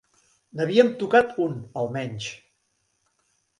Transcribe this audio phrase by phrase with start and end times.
[0.61, 1.53] N'havíem tocat un,
[1.83, 2.33] almenys